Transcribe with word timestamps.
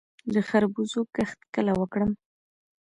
د 0.33 0.35
خربوزو 0.47 1.01
کښت 1.15 1.39
کله 1.53 1.71
وکړم؟ 1.79 2.11